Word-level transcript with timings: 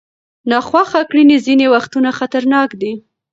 ناخوښه 0.49 1.01
کړنې 1.09 1.37
ځینې 1.45 1.65
وختونه 1.75 2.09
خطرناک 2.19 2.69
دي. 2.81 2.93